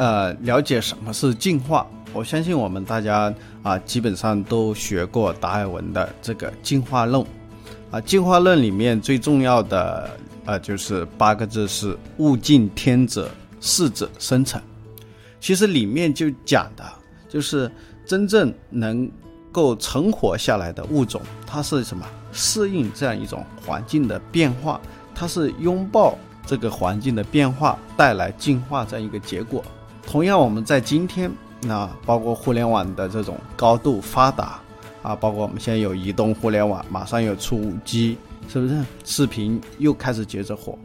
[0.00, 1.86] 呃了解什么是进化。
[2.14, 3.32] 我相信我们大家
[3.62, 7.22] 啊，基本上都学过达尔文的这个进化论
[7.90, 8.00] 啊。
[8.00, 10.10] 进化论里面最重要的
[10.46, 13.28] 呃就是八个字是“物竞天择，
[13.60, 14.60] 适者生存”。
[15.38, 16.82] 其实里面就讲的
[17.28, 17.70] 就是
[18.06, 19.08] 真正能。
[19.52, 22.06] 够存活下来的物种，它是什么？
[22.32, 24.80] 适应这样一种环境的变化，
[25.12, 29.64] 它是拥抱这个环境的变化，带来进化这样一个结果。
[30.10, 31.30] 同样，我们在今天，
[31.62, 34.60] 那包括互联网的这种高度发达
[35.04, 38.84] 啊，包括我们现在有移动互联网，马上有出五 G，是不是？
[39.04, 40.76] 视频又开始接着火，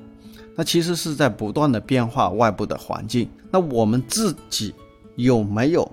[0.55, 3.27] 那其实是在不断的变化外部的环境。
[3.49, 4.71] 那我们自己
[5.15, 5.91] 有没有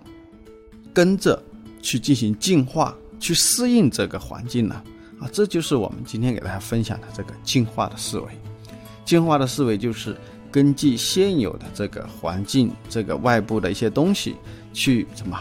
[0.93, 1.43] 跟着？
[1.81, 4.81] 去进行进化，去适应这个环境呢？
[5.19, 8.27] 啊，这就是我们今天给大家分享的这个进化的思维。
[9.05, 10.17] 进化的思维就是
[10.53, 14.37] 根据现有的这个环境、这个外部的一些东西，
[14.75, 15.37] 去什么？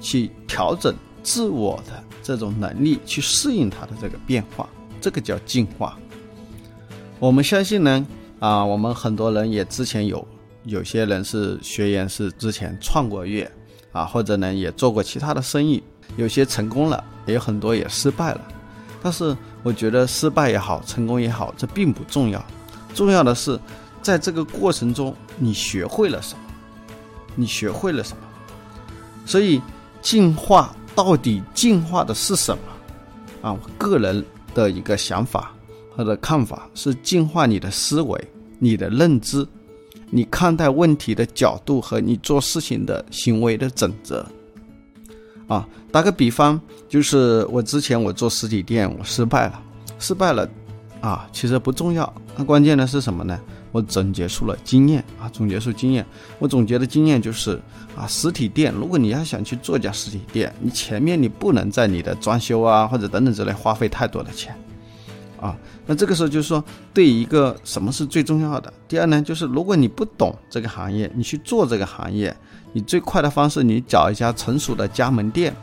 [0.00, 4.68] 去调整自我的这种能力，去适应它的这个变化，
[5.00, 5.96] 这个叫进化。
[7.18, 8.06] 我们相信呢，
[8.40, 10.26] 啊，我们很多人也之前有，
[10.64, 13.50] 有些人是学员是之前创过业。
[13.90, 15.82] 啊，或者呢，也做过其他的生意，
[16.18, 18.40] 有些成功了，也有很多也失败了。
[19.02, 22.44] 但是我觉得失败也好，成功也好，这并不重要，
[22.94, 23.58] 重要的是
[24.02, 26.40] 在这个过程中你学会了什么，
[27.34, 28.22] 你学会了什么。
[29.26, 29.60] 所以
[30.00, 32.62] 进化到底进化的是什么？
[33.42, 35.52] 啊，我个人的一个想法
[35.94, 39.46] 或者看法是进化你的思维，你的认知。
[40.10, 44.24] 你看待问题的角度和你做事情的行为的准则，
[45.46, 49.60] 啊，打个比方，就是我之前我做实体店，我失败了，
[49.98, 50.48] 失败了，
[51.02, 53.38] 啊，其实不重要，那关键的是什么呢？
[53.72, 56.04] 我总结出了经验啊，总结出经验，
[56.38, 57.60] 我总结的经验就是
[57.96, 64.54] 啊，实体店，如果你要想去做家实体店，你前面你不能在你的装修啊或者等等之类花费太多的钱。
[65.40, 65.56] 啊，
[65.86, 68.72] 那这个时候就是说，对一个什么是最重要的？
[68.88, 72.36] 第二呢，就是如果你不懂这个行业，你去做这个行业，
[72.72, 75.54] 你最快的方式，你找一家成熟的加盟店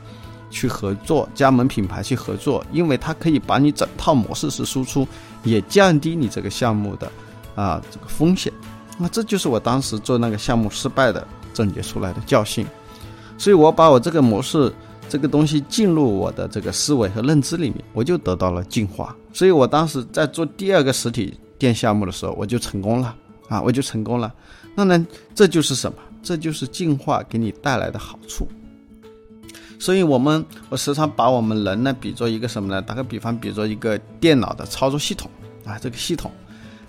[0.50, 5.06] 去合作，加盟品牌去合作，因为它可以把你整套模式是输出，
[5.44, 7.12] 也降低你这个项目的
[7.56, 8.54] 啊这个风险。
[8.98, 12.66] 那这就是我当时做那个项目失败的总结出来的教训。
[13.38, 14.72] 所以我把我这个模式。
[15.08, 19.16] 这个东西进入我的这个思维和认知里面，我就得到了进化。
[19.32, 23.16] 所以我当时在做第二个实体店项目的时候，我就成功了
[23.48, 24.34] 啊，我就成功了。
[24.74, 25.06] 那呢，
[25.36, 25.98] 这就是什么？
[26.24, 28.48] 这就是进化给你带来的好处。
[29.80, 32.82] 所以，我们我时常把我们人呢比作一个什么呢？
[32.82, 35.30] 打个比方，比作一个电脑的操作系统
[35.66, 36.32] 啊，这个系统。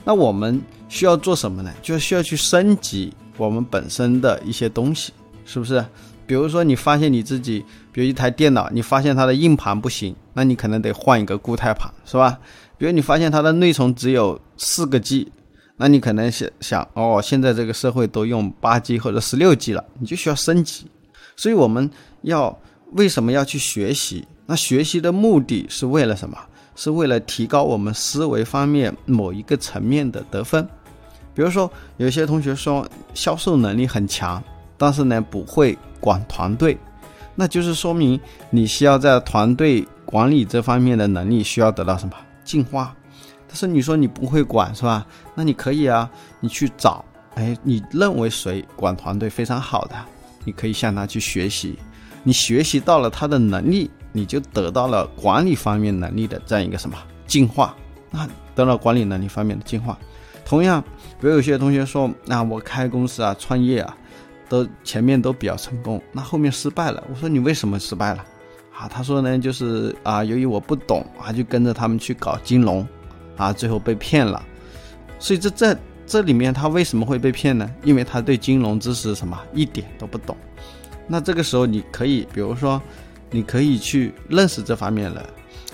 [0.06, 1.74] 那我们需要做什么呢？
[1.82, 5.12] 就需要去升级我们本身的一些东西，
[5.44, 5.84] 是不是？
[6.28, 12.38] 比如说，你发现你自己，比如一台电脑，你发现它的硬盘不行，那你可能得换一个固态盘，是吧？
[12.78, 15.32] 比如你发现它的内存只有四个 G，
[15.76, 20.86] 那你可能想想，哦，现在这个社会都用八 G 或者十六 G 了，你就需要升级。
[21.34, 21.90] 所以我们
[22.22, 22.56] 要
[22.92, 24.24] 为什么要去学习？
[24.46, 26.38] 那学习的目的是为了什么？
[26.76, 30.64] 是为了提高我们思维方面某一个层面的得分。
[31.34, 34.40] 比如说，有些同学说销售能力很强。
[34.78, 36.76] 但是呢，不会管团队，
[37.34, 38.20] 那就是说明
[38.50, 42.12] 你需要在团队管理这方面的能力需要得到什么
[42.44, 42.94] 进化。
[43.48, 45.06] 但是你说你不会管是吧？
[45.34, 47.02] 那你可以啊，你去找，
[47.36, 49.96] 哎，你认为谁管团队非常好的，
[50.44, 51.78] 你可以向他去学习。
[52.22, 56.96] 你学习到了他的能力，你就得到了管理方面能力的这样一个什么
[57.26, 57.76] 进化？
[58.10, 59.98] 那得到管理能力方面的进化。
[60.44, 60.82] 同样，
[61.20, 63.96] 比如有些同学说，那我开公司啊，创业啊。
[64.48, 67.02] 都前面都比较成功，那后面失败了。
[67.10, 68.24] 我说你为什么失败了？
[68.72, 72.86] 啊，他说呢，就是啊，由于我不懂啊，就跟着他们去搞金融，
[73.36, 74.40] 啊，最后被骗了。
[75.18, 75.76] 所以这这
[76.06, 77.68] 这里面他为什么会被骗呢？
[77.82, 80.36] 因为他对金融知识什么一点都不懂。
[81.08, 82.80] 那这个时候你可以，比如说，
[83.30, 85.24] 你可以去认识这方面的，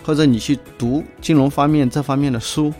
[0.04, 2.72] 或者你去读金融方面这方面的书。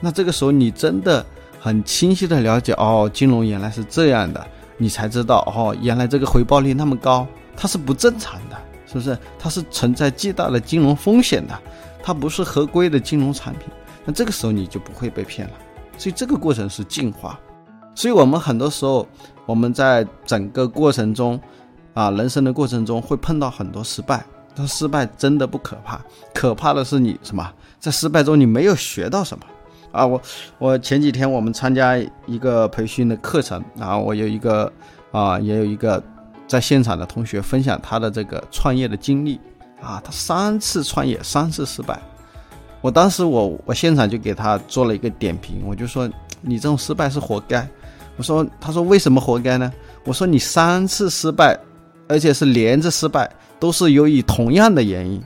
[0.00, 1.24] 那这个时候你真的
[1.58, 4.46] 很清晰的了解，哦，金融原来是这样的。
[4.76, 7.26] 你才知道哦，原来这个回报率那么高，
[7.56, 9.18] 它是不正常的，是不是？
[9.36, 11.58] 它是存在巨大的金融风险的，
[12.00, 13.62] 它不是合规的金融产品。
[14.04, 15.54] 那这个时候你就不会被骗了。
[15.96, 17.38] 所以这个过程是进化。
[17.92, 19.04] 所以我们很多时候
[19.46, 21.40] 我们在整个过程中，
[21.98, 24.24] 啊，人生的过程中会碰到很多失败，
[24.54, 26.00] 但失败真的不可怕，
[26.32, 27.52] 可怕的是你什么？
[27.80, 29.44] 在失败中你没有学到什么。
[29.90, 30.22] 啊，我
[30.58, 34.72] 我前几天我们参加一个培训的课程，然后我有一个
[35.10, 36.00] 啊，也有一个
[36.46, 39.40] 在现场的同学分享他的这个创业的经历
[39.82, 42.00] 啊，他三次创业三次失败，
[42.80, 46.08] 我当时我我现场就给他做了一个点评，我就说
[46.42, 47.68] 你这种失败是活该，
[48.16, 49.72] 我说他说为什么活该呢？
[50.04, 51.58] 我说你三次失败，
[52.08, 55.22] 而且是连着失败，都是由于同样的原因，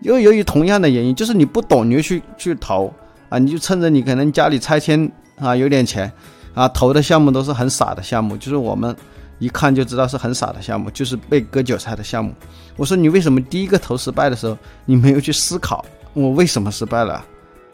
[0.00, 2.92] 又由于同样的原因，就是你不懂你就去去投。
[3.28, 6.12] 啊，你就趁着你可能家里拆迁啊有点钱，
[6.52, 8.94] 啊投的项目都是很傻的项目，就是我们
[9.38, 12.34] 一看就知道是很傻的项目，就是被割韭菜的项目。
[12.76, 14.54] 我说你为什么第一个投失败的时候，
[14.84, 17.24] 你没有去思考我为什么失败了？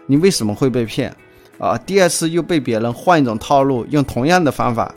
[0.07, 1.13] 你为什么会被骗？
[1.59, 4.95] 啊，第二次又被别人换一种套路，用同样的方法，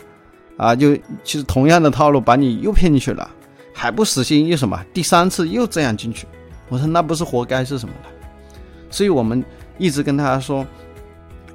[0.62, 3.28] 啊，就其实同样的套路把你又骗进去了，
[3.74, 4.80] 还不死心又什么？
[4.94, 6.28] 第三次又这样进去，
[6.70, 8.10] 我说那不是活该是什么呢？
[8.92, 9.44] 所以我们。
[9.78, 10.64] 一直跟大家说，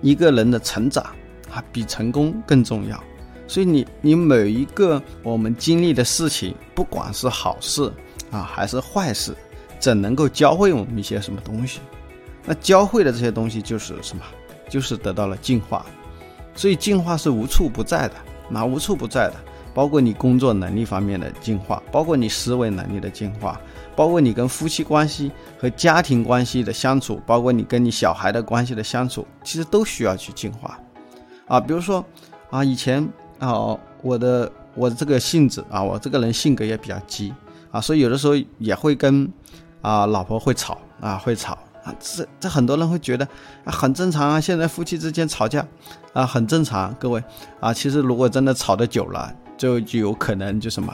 [0.03, 1.05] 一个人的成长
[1.53, 3.01] 啊，比成功更重要。
[3.47, 7.93] 所以你你每一个我们经历的事情，不管是好事
[8.33, 9.33] 啊还是坏事，
[9.79, 11.79] 怎能够教会我们一些什么东西？
[12.45, 14.25] 那教会的这些东西就是什么？
[14.69, 15.87] 就是得到了进化。
[16.57, 18.15] 所以进化是无处不在的，
[18.49, 19.35] 那无处不在的，
[19.75, 23.61] 包括你工作能力方面的进化，包括你思维能力的进化。
[23.97, 30.79] 包括你跟夫妻关系和家庭关系的相处，包括你跟你小孩的关系的相处，其实都需要去进化，
[31.47, 32.05] 啊，比如说
[32.51, 33.03] 啊，以前
[33.39, 37.33] 啊，我的我的这个性子啊，我这个人性格也比较急
[37.71, 39.27] 啊，所以有的时候也会跟
[39.81, 41.57] 啊老婆会吵啊，会吵
[41.87, 43.25] 啊，这这很多人会觉得
[43.65, 45.65] 啊很正常啊，现在夫妻之间吵架
[46.13, 47.23] 啊很正常，各位
[47.61, 50.93] 啊，其实如果真的吵得久了，就就有可能就什么。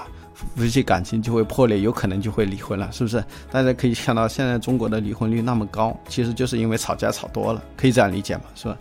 [0.57, 3.23] 夫妻感情就会破裂，有可能就会离婚了，是不是？
[3.49, 8.43] 大家可以看到，现在中国的离婚率那么高，其实就是因为吵架吵多了，可以这样理解吗？
[8.57, 8.77] 是吧？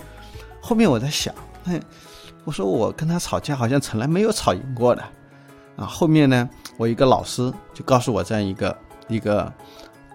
[0.59, 1.31] 后面我在想，
[1.65, 1.79] 哎，
[2.45, 5.03] 我说我跟他吵架好像从来没有吵赢过的，
[5.75, 8.75] 啊，后面呢，我一个老师就告诉我这样一个
[9.07, 9.53] 一个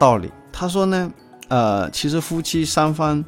[0.01, 1.09] 道理，他说呢，
[1.49, 3.25] 呃，其实夫妻双方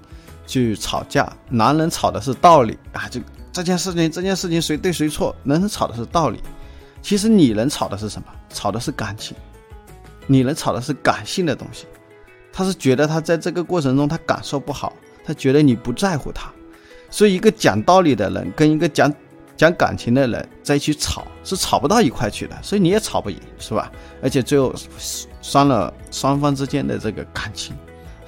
[0.47, 3.21] 去吵架，男人吵的是道理啊，就
[3.53, 6.41] 这件事情这件事情谁对谁错，男人吵的是道理。
[7.01, 8.29] 其实女人吵的是什么？
[8.51, 9.37] 吵的是感情，
[10.27, 11.87] 女人吵的是感性的东西。
[12.53, 14.93] 她是觉得她在这个过程中她感受不好，
[15.25, 16.51] 她觉得你不在乎她。
[17.09, 19.13] 所以一个讲道理的人跟一个讲
[19.57, 23.91] 讲感情的人在一起吵是吵不到一块去的，所以你也吵不赢，是吧？
[24.23, 24.75] 而且最后
[25.41, 27.77] 伤了双方之间的这个感情。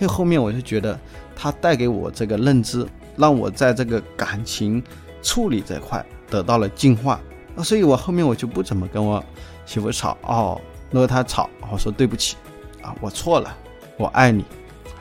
[0.00, 0.98] 所以后面我就觉得
[1.36, 2.86] 他带给我这个认知，
[3.16, 4.82] 让我在这个感情
[5.22, 7.20] 处理这块得到了进化
[7.54, 7.62] 啊。
[7.62, 9.22] 所以，我后面我就不怎么跟我
[9.66, 10.58] 媳妇吵哦。
[10.90, 12.34] 如果她吵，我说对不起
[12.80, 13.54] 啊，我错了，
[13.98, 14.42] 我爱你，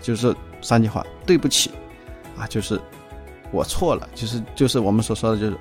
[0.01, 1.71] 就是三句话，对不起
[2.37, 2.77] 啊，就是
[3.51, 5.57] 我错了，就是就是我们所说的，就是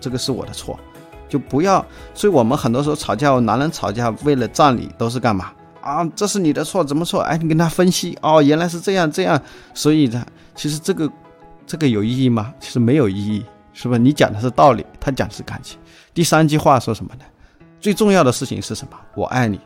[0.00, 0.76] 这个是我的错，
[1.28, 1.86] 就不要。
[2.12, 6.04] 所以我们很多时候吵架，男人吵架为了占理都是干嘛啊？
[6.14, 7.20] 这是你的错，怎么错？
[7.22, 9.40] 哎，你跟他分析哦，原来是这样这样。
[9.74, 11.10] 所以呢，其实这个
[11.66, 12.52] 这个有意义吗？
[12.60, 13.96] 其实没有意义，是吧？
[13.96, 15.78] 你讲的是道理，他讲的是感情。
[16.12, 17.24] 第三句话说什么呢？
[17.80, 18.98] 最重要的事情是什么？
[19.14, 19.58] 我爱你，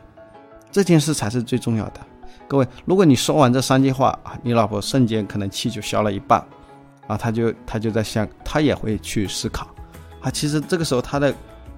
[0.71, 1.99] 这件事才是最重要的。
[2.47, 6.39] 各位，如果你说完这三句话啊，你老婆瞬间可能气就消了一半，
[7.07, 9.67] 啊，她就她就在想，她也会去思考，
[10.21, 11.33] 啊，其实这个时候她的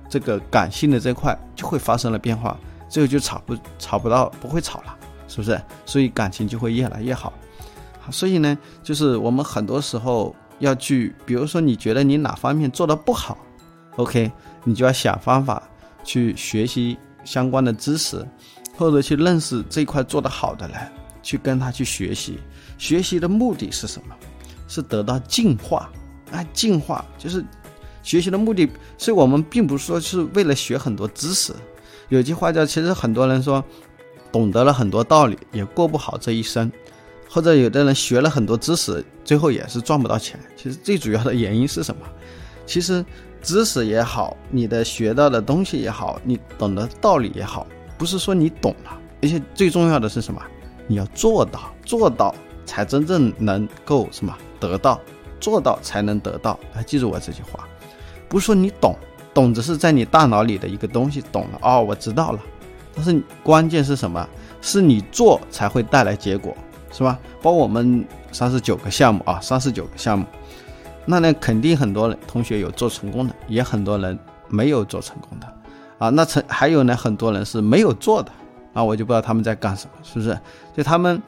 [0.09, 2.57] 这个感性的这块就会发生了变化，
[2.89, 5.61] 最后就吵不吵不到不会吵了，是不是？
[5.85, 7.33] 所以感情就会越来越好。
[8.09, 13.37] 所以呢，就是我们很多时候要去，比如说你觉得你哪方面做的不好
[13.97, 14.31] ，OK。
[14.63, 15.63] 你就要想方法
[16.03, 18.25] 去学习相关的知识，
[18.75, 20.77] 或者去认识这一块做得好的人，
[21.23, 22.37] 去跟他去学习。
[22.77, 24.15] 学习的目的是什么？
[24.67, 25.89] 是得到进化。
[26.31, 27.45] 啊，进化就是
[28.03, 28.69] 学习的目的。
[28.97, 31.53] 所以我们并不是说是为了学很多知识。
[32.09, 33.63] 有句话叫，其实很多人说，
[34.31, 36.71] 懂得了很多道理，也过不好这一生。
[37.29, 40.39] 或者有的人学了很多知识，最后也是赚不到钱。
[40.55, 42.01] 其实最主要的原因是什么？
[42.65, 43.03] 其实。
[43.39, 50.41] 知识也好，你的学到的东西也好，你懂的道理也好，不是说你懂了，而且最重要的是什么？
[50.87, 52.33] 你要做到，做到
[52.65, 54.99] 才真正能够什么得到，
[55.39, 56.59] 做到才能得到。
[56.73, 57.65] 来，记住我这句话，
[58.27, 58.97] 不是说你懂，
[59.37, 62.39] 懂只是在你大脑里的一个东西，懂了哦，我知道了。
[62.95, 64.27] 但是关键是什么？
[64.61, 66.57] 是你做才会带来结果，
[66.91, 67.19] 是吧？
[67.39, 70.25] 包括我们三十九个项目啊，三十九个项目，
[71.05, 74.17] 那呢肯定很多人同学有做成功的，也很多人
[74.49, 75.47] 没有做成功的，
[75.99, 78.31] 啊，那成还有呢很多人是没有做的，
[78.73, 80.35] 啊，我就不知道他们在干什么，是不是？
[80.75, 81.21] 就他们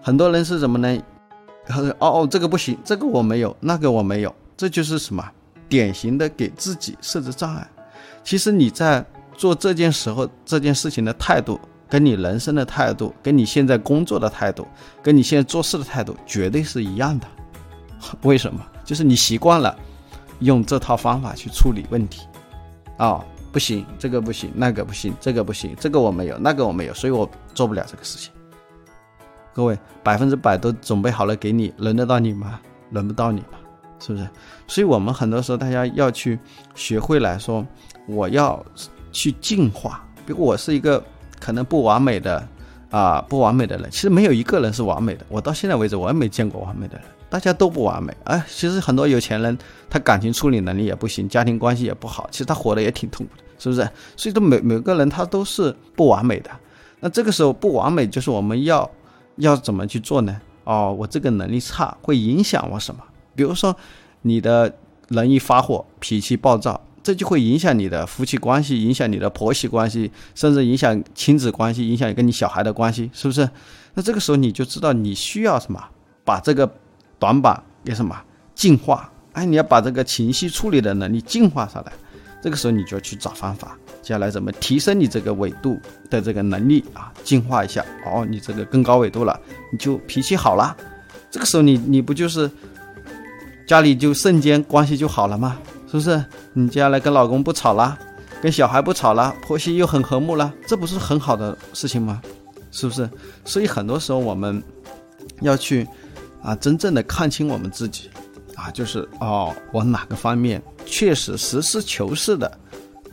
[0.00, 1.02] 很多人是什么呢？
[1.98, 5.28] 哦哦，这个不行，这个我没有，那个我没有，这就是什么？
[5.68, 7.66] 典型的给自己设置障碍。
[8.22, 9.04] 其实你在
[9.36, 11.60] 做这件时候这件事情的态度。
[11.88, 14.66] 跟你人生的态度，跟你现在工作的态度，
[15.00, 17.28] 跟你现在做事的态度，绝对是一样的。
[18.22, 18.60] 为什么？
[18.84, 19.72] 就是你习惯了
[20.40, 22.26] 用这套方法去处理问题。
[22.96, 28.32] 啊，不行，这个不行，那个不行，这个不行，这个我没有，那个我没有，所以我做不了这个事情。
[29.54, 32.60] 各位，百分之百都准备好了给你，轮得到你吗？
[32.90, 33.58] 轮不到你吗？
[33.98, 34.28] 是不是？
[34.66, 36.38] 所以我们很多时候大家要去
[36.74, 37.66] 学会来说，
[38.06, 38.64] 我要
[39.12, 40.04] 去进化。
[40.26, 41.02] 比如我是一个。
[41.38, 42.48] 可能不完美的，
[42.90, 45.26] 啊，不完美的人，其实没有一个人是完美的。
[45.28, 48.10] 我到现在为止，我也没见过完美的人，大家都不完美。
[48.24, 49.56] 哎，其实很多有钱人，
[49.90, 53.82] 他感情处理能力也不行，家庭关系也不好，其实他活得也挺痛苦的，是不是？
[54.16, 56.50] 所以说每每个人他都是不完美的。
[57.00, 58.90] 那这个时候不完美，就是我们要
[59.36, 60.40] 要怎么去做呢？
[60.64, 63.04] 哦，我这个能力差，会影响我什么？
[63.36, 63.76] 比如说，
[64.22, 64.74] 你的
[65.08, 66.80] 容易发火，脾气暴躁。
[67.02, 73.48] 这就会影响你的夫妻关系，影响你的婆媳关系，甚至影响亲子关系，影响跟你小孩的关系，是不是？
[73.94, 75.80] 那这个时候你就知道你需要什么，
[76.24, 76.68] 把这个
[77.20, 78.20] 短板给什么
[78.56, 79.08] 进化。
[79.34, 81.92] 哎，你要把这个情绪处理的能力进化上来。
[82.42, 85.78] 这个时候你就要去找方法，接下来怎么提升你这个纬度
[86.10, 87.12] 的这个能力啊？
[87.22, 89.38] 进化一下哦，你这个更高纬度了，
[89.70, 90.76] 你就脾气好了。
[91.30, 92.50] 这个时候你你不就是
[93.66, 95.58] 家里就瞬间关系就好了吗？
[95.88, 97.96] 是不是你接下来跟老公不吵了，
[98.40, 102.20] 跟小孩不吵了，婆媳又很和睦了，这不是很好的事情吗？
[102.70, 103.08] 是不是？
[103.44, 104.62] 所以很多时候我们
[105.40, 105.86] 要去
[106.42, 108.10] 啊，真正的看清我们自己
[108.54, 112.50] 啊，就是哦，我哪个方面确实实事求是的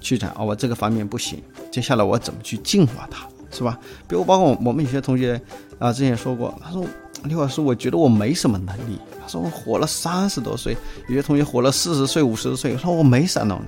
[0.01, 1.41] 去讲哦，我这个方面不行，
[1.71, 3.79] 接下来我怎么去净化它，是吧？
[4.07, 5.39] 比如包括我们有些同学
[5.79, 6.85] 啊，之前说过，他说
[7.23, 8.99] 刘老师，我觉得我没什么能力。
[9.21, 10.75] 他说我活了三十多岁，
[11.07, 12.77] 有些同学活了四十岁、五十岁。
[12.77, 13.67] 说我没啥能力，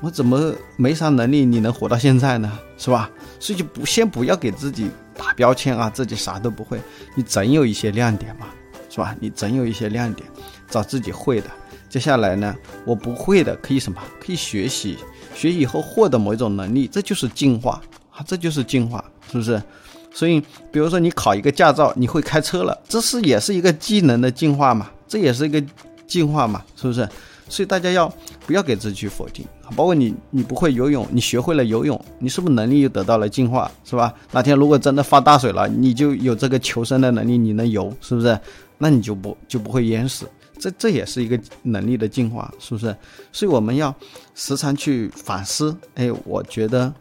[0.00, 1.44] 我怎么没啥能力？
[1.44, 2.58] 你能活到现在呢？
[2.76, 3.10] 是吧？
[3.40, 6.80] 所以就不先不要给自己打标签啊，自己啥都不会。
[7.14, 8.46] 你总有一些亮点嘛，
[8.88, 9.16] 是吧？
[9.18, 10.28] 你总有一些亮点，
[10.70, 11.50] 找自己会的。
[11.88, 12.54] 接下来呢，
[12.84, 14.00] 我不会的可以什么？
[14.20, 14.98] 可以学习，
[15.34, 17.80] 学以后获得某一种能力，这就是进化
[18.12, 19.60] 啊，这就是进化，是不是？
[20.10, 20.40] 所以，
[20.72, 24.90] 比如说你考一个驾照，你会开车了，这是也是一个技能的进化嘛？
[25.06, 25.62] 这也是一个
[26.06, 26.64] 进化嘛？
[26.76, 27.08] 是不是？
[27.48, 28.12] 所以大家要
[28.46, 29.46] 不要给自己去否定？
[29.76, 33.70] 包括你，你不会游泳，你学会了游泳，你是不是能力又得到了进化？
[33.84, 34.12] 是吧？
[34.32, 38.38] 哪天如果真的发大水了，你就有这个求生的能力，你能游，是不是？
[38.78, 40.26] 那你就不就不会淹死？
[40.58, 42.94] 这这也是一个能力的进化，是不是？
[43.32, 43.94] 所以我们要
[44.34, 45.76] 时常去反思。
[45.94, 46.92] 哎，我觉得。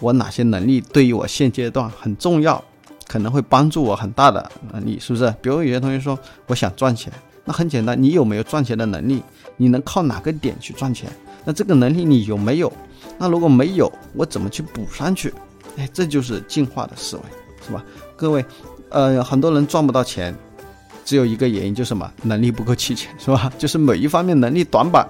[0.00, 2.62] 我哪些能力对于我现阶段很重要，
[3.06, 5.34] 可能会帮助我很大的能力，是不是？
[5.42, 7.12] 比如有些同学说我想赚钱，
[7.44, 9.22] 那很简单，你有没有赚钱的能力？
[9.56, 11.10] 你能靠哪个点去赚钱？
[11.44, 12.72] 那这个能力你有没有？
[13.18, 15.32] 那如果没有，我怎么去补上去？
[15.76, 17.22] 哎，这就是进化的思维，
[17.66, 17.84] 是吧？
[18.16, 18.44] 各位，
[18.90, 20.34] 呃，很多人赚不到钱，
[21.04, 22.10] 只有一个原因，就是什么？
[22.22, 23.52] 能力不够齐全，是吧？
[23.58, 25.06] 就是某一方面能力短板，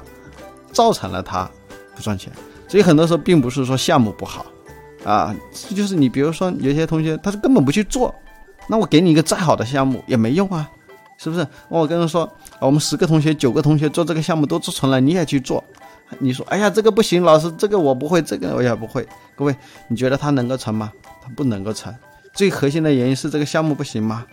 [0.72, 1.50] 造成了他
[1.94, 2.32] 不赚钱。
[2.68, 4.46] 所以很多时候并不是说项目不好。
[5.08, 8.14] 啊，这就是你，比如说有些同学，他是根本不去做，
[8.68, 10.68] 那我给你一个再好的项目也没用啊，
[11.16, 11.46] 是不是？
[11.70, 15.64] 我跟他说，我们十个同学，九个同学做这个项目都做成了，你也去做，
[16.18, 19.08] 你说，哎呀，这个不行，老师，这个我不会，这个我也不会。
[19.34, 19.56] 各位，
[19.88, 20.92] 你觉得他能够成吗？
[21.22, 21.94] 他不能够成。
[22.34, 24.26] 最核心的原因是这个项目不行吗？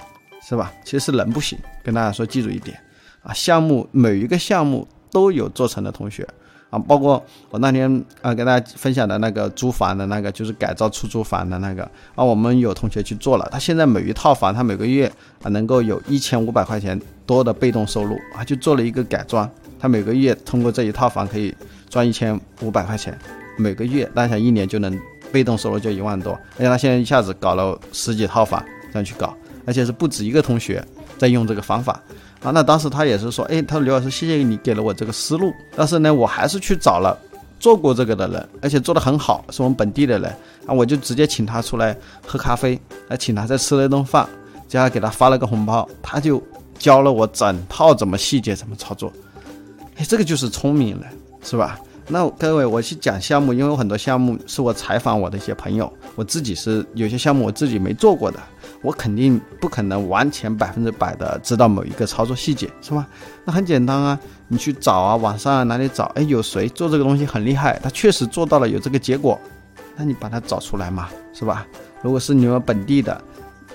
[0.45, 0.73] 是吧？
[0.83, 1.57] 其实是人不行。
[1.81, 2.77] 跟大家说，记住一点
[3.23, 6.27] 啊，项目每一个项目都有做成的同学。
[6.75, 11.83] 啊，包括我那天啊跟大家分享的那个租房的那个，就是改造出租房的那个
[12.15, 15.09] 啊，我们有同学去做了，他现在每一套房，他每个月
[15.41, 21.55] 啊能够有一千五百块钱多的被动收入啊，就做了一个改装，他每个月通过这一套房可以
[21.89, 23.17] 赚一千五百块钱，
[23.57, 24.99] 每个月，那想一年就能
[25.31, 29.33] 被动收入就一万多，而且他现在一下子搞了十几套房这样去搞，
[29.65, 30.83] 而且是不止一个同学
[31.17, 32.01] 在用这个方法。
[32.43, 37.17] 啊，那当时他也是说，哎，他说刘老师，谢谢你给了我这个思路，但是呢，我还是去找了
[37.59, 40.29] 做过这个的人，而且做的很好，是我们本地的人，
[40.67, 44.27] 啊，我就直接请他出来喝咖啡，来请他再吃了一顿饭，
[44.67, 46.41] 接下来给他发了个红包，他就
[46.77, 49.11] 教了我整套怎么细节怎么操作，
[49.95, 51.09] 哎，这个就是聪明人，
[51.41, 51.79] 是吧？
[52.07, 58.39] 那各位，我去讲项目，因为有很多项目是我采访我的一些朋友，我自己是有些项目我自己没做过的，
[58.85, 63.07] 我肯定不可能完全百分之百的知道某一个操作细节，是吧？
[63.43, 66.05] 那很简单啊，你去找啊，网上哪里找？
[66.15, 67.79] 哎，有谁做这个东西很厉害？
[67.83, 69.39] 他确实做到了有这个结果，
[69.95, 71.65] 那你把它找出来嘛，是吧？
[72.03, 73.19] 如果是你们本地的，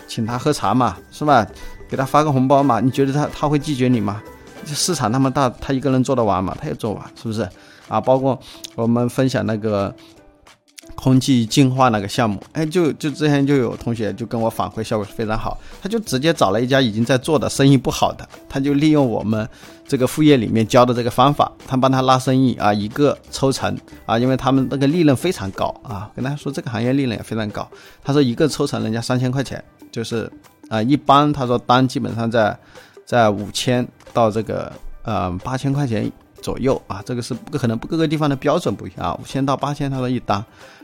[0.06, 1.44] 请他喝茶嘛，是吧？
[1.88, 2.78] 给他发个红包嘛？
[2.78, 4.22] 你觉得他他会拒绝你吗？
[4.64, 6.56] 市场那么大，他一个人做得完吗？
[6.60, 7.48] 他也做完，是不是？
[7.88, 8.38] 啊，包括
[8.76, 9.92] 我们分享那个
[11.02, 19.48] 空气净化那个项目，哎，就就之前就有同学就跟我反馈效果非常好，他就直接找了一家已经在做的生意不好的，他就利用我们
[19.88, 27.66] 这个副业里面教的这个方法，他帮他拉生意啊，一个抽成啊，因为他们那个利润非常高啊，跟他说这个行业利润也非常高，
[28.04, 30.30] 他说一个抽成人家三千块钱，就是
[30.68, 32.54] 啊，一般他说单基本上在
[33.06, 34.70] 在五千到这个
[35.04, 36.12] 呃八千块钱。
[36.42, 39.18] 左右啊，这个是不可能，各个地方的标准不一样啊。
[39.22, 40.42] 五千到八千，他说一单，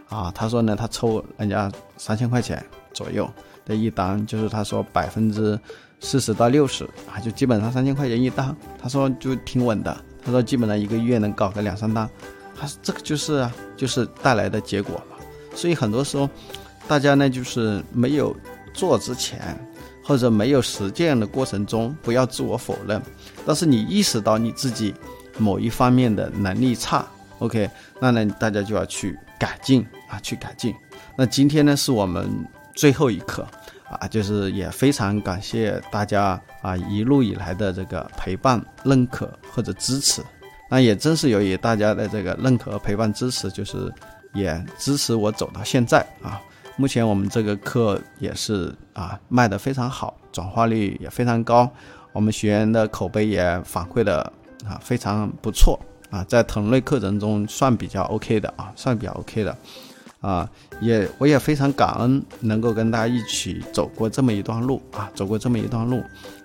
[0.09, 3.29] 啊，他说呢，他抽人家三千块钱左右
[3.65, 5.59] 的一单，就是他说百分之
[6.01, 9.97] 四十到六十啊，就基本上三千块钱一单，他说就挺稳的。
[10.25, 12.09] 他说基本上一个月能搞个两三单，
[12.59, 15.17] 他这个就是啊就是带来的结果嘛。
[15.55, 16.29] 所以很多时候，
[16.89, 18.35] 大家呢就是没有
[18.73, 19.59] 做之前，
[20.03, 23.01] 或者没有实践的过程中，不要自我否认。
[23.45, 24.95] 但是你意识到你自己。
[25.39, 27.07] 某一方面的能力差
[27.39, 27.69] ，OK，
[28.01, 30.75] 那呢，大家就要去改进啊，去改进。
[31.17, 32.29] 那今天呢，是我们
[32.75, 33.47] 最后一课
[33.89, 40.23] 啊，就是也非常感谢大家啊一路以来的这个陪伴、认可或者支持。
[40.69, 43.93] 那也正是由于大家的这个认可、陪伴、支持，就是
[44.35, 46.41] 也支持我走到现在啊。
[46.77, 51.71] 目前我们这个课也是啊卖的非常好，转化率也非常高，
[52.13, 54.33] 我们学员的口碑也反馈的。
[54.67, 55.79] 啊，非常不错
[56.11, 59.57] 啊，在同类课程中算比较 OK 的啊，算比较 OK 的，
[60.21, 60.49] 啊，
[60.81, 66.03] 也我也非常感恩能够跟大家一起走过这么一段路啊，走过这么一段路，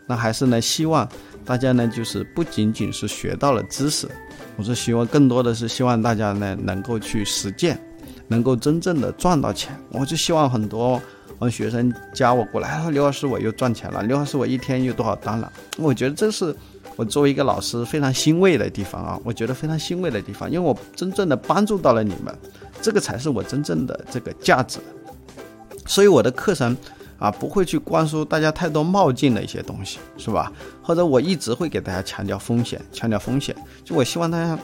[0.07, 1.07] 那还是呢，希望
[1.45, 4.09] 大家呢，就是不仅仅是学到了知识，
[4.57, 7.79] 我是希望更多的是希望大家呢，能够去实践，
[8.27, 9.75] 能够真正的赚到钱。
[9.91, 10.99] 我就希望很多
[11.37, 16.55] 我学生加我过来，说刘老师我又赚钱了，刘老师我一天又多少单了，我觉得这是。
[16.95, 22.35] 我作为一个老师，非常欣慰的地方啊，我觉得非常欣慰的地方，因为我真正的帮助到了你们，
[22.81, 24.79] 这个才是我真正的这个价值。
[25.87, 26.75] 所以我的课程
[27.17, 30.51] 啊，不会去灌输大家太多冒进的一些东西，是吧？
[30.81, 33.55] 或者我一直会给大家强调风险，强调风险。
[33.83, 34.59] 就我希望大家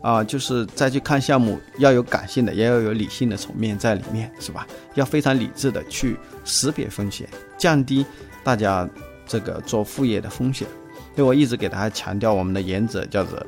[0.00, 4.66] 啊，就是再去看项目，要有感性的，也要有理性的层面在里面，是吧？
[4.94, 8.04] 要非常理智的去识别风险，降低
[8.42, 8.88] 大家
[9.26, 10.66] 这个做副业的风险。
[11.14, 13.38] 所以我一直给大家强调，我们的原则叫做，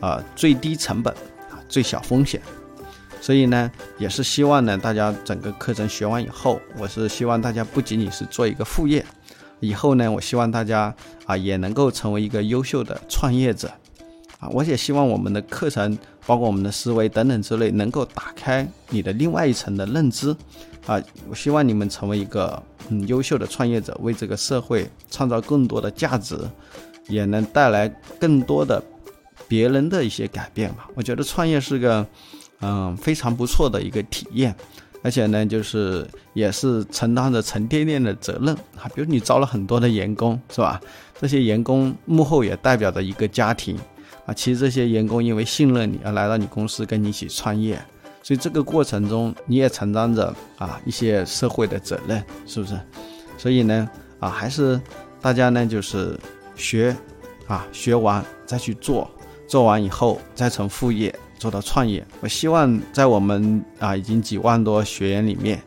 [0.00, 1.12] 啊，最低成本
[1.50, 2.40] 啊，最小风险。
[3.20, 9.04] 所以呢，也是希望呢，大家整个课程学完以后，我是希望大家不仅仅是做一个副业，
[9.58, 10.94] 以后呢，我希望大家
[11.26, 13.70] 啊，也能够成为一个优秀的创业者。
[14.38, 20.34] 啊，我也希望我们的课程，包括我们的思维等等之类，能够打开你的另外一层的认知。
[20.86, 26.38] 啊，我希望你们成为一个嗯优秀的创业者，为这个社会创造更多的价值。
[27.10, 28.82] 也能带来更多的
[29.48, 30.88] 别人的一些改变吧。
[30.94, 32.06] 我觉得创业是个
[32.60, 34.54] 嗯非常不错的一个体验，
[35.02, 38.88] 而且呢，就是也是承担着沉甸甸的责任啊。
[38.94, 40.80] 比如你招了很多的员工，是吧？
[41.20, 43.76] 这些员工幕后也代表着一个家庭
[44.24, 44.32] 啊。
[44.32, 47.78] 其实这些员工因为信任你而来到你公司跟你一起创业，
[48.22, 52.78] 所以这个过程中你也承担着啊一些社会的责任，是不是？
[53.36, 54.80] 所以呢，啊，还是
[55.20, 56.16] 大家呢就是。
[56.60, 56.96] 学，
[57.48, 59.10] 啊，学完再去做，
[59.48, 62.06] 做完以后再从副业做到创业。
[62.20, 65.60] 我希望在我们啊已经几万多学员里面，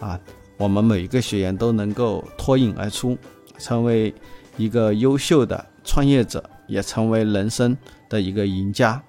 [0.00, 0.18] 啊，
[0.56, 3.16] 我们每一个学员都能够脱颖而出，
[3.58, 4.12] 成为
[4.56, 7.76] 一个优秀的创业者，也成为人生
[8.08, 9.00] 的一个赢家。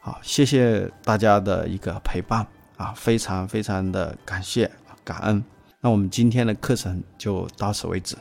[0.00, 2.46] 好，谢谢大家的一个陪伴
[2.76, 4.70] 啊，非常非常的感谢
[5.04, 5.44] 感恩。
[5.80, 8.16] 那我们今天的课程就到此为止，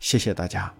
[0.00, 0.72] 谢谢大家。